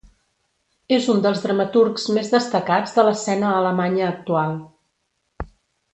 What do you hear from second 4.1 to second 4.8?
actual.